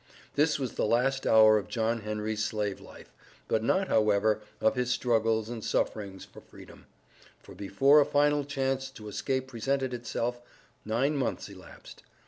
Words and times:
This 0.33 0.57
was 0.57 0.73
the 0.73 0.85
last 0.87 1.27
hour 1.27 1.59
of 1.59 1.67
John 1.67 1.99
Henry's 2.01 2.43
slave 2.43 2.81
life, 2.81 3.13
but 3.47 3.61
not, 3.63 3.87
however, 3.87 4.41
of 4.59 4.73
his 4.73 4.89
struggles 4.89 5.47
and 5.47 5.63
sufferings 5.63 6.25
for 6.25 6.41
freedom, 6.41 6.87
for 7.37 7.53
before 7.53 8.01
a 8.01 8.03
final 8.05 8.43
chance 8.43 8.89
to 8.89 9.07
escape 9.07 9.45
presented 9.45 9.93
itself, 9.93 10.41
nine 10.85 11.15
months 11.15 11.49
elapsed. 11.49 12.01